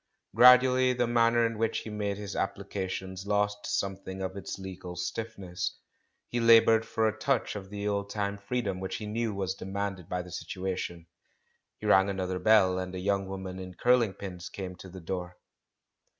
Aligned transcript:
Gradually 0.35 0.93
the 0.93 1.05
manner 1.05 1.45
in 1.45 1.59
which 1.59 1.81
he 1.81 1.91
made 1.91 2.17
his 2.17 2.35
applications 2.35 3.27
lost 3.27 3.67
something 3.67 4.19
of 4.23 4.35
its 4.35 4.57
legal 4.57 4.95
stiffness; 4.95 5.77
he 6.27 6.39
laboured 6.39 6.87
for 6.87 7.07
a 7.07 7.15
touch 7.15 7.55
of 7.55 7.69
the 7.69 7.87
old 7.87 8.09
time 8.09 8.39
freedom 8.39 8.79
which 8.79 8.95
he 8.95 9.05
knew 9.05 9.31
was 9.31 9.53
demanded 9.53 10.09
by 10.09 10.23
the 10.23 10.31
situation. 10.31 11.05
He 11.77 11.85
rang 11.85 12.09
another 12.09 12.39
bell, 12.39 12.79
and 12.79 12.95
a 12.95 12.99
young 12.99 13.27
woman 13.27 13.59
in 13.59 13.75
curling 13.75 14.13
pins 14.15 14.49
came 14.49 14.75
to 14.77 14.89
the 14.89 15.01
door. 15.01 15.37